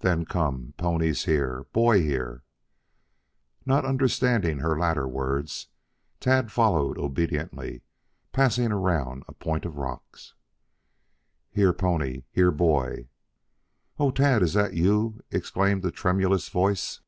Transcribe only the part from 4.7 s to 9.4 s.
latter words, Tad followed obediently, passing around a